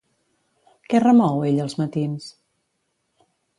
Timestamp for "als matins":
1.67-2.33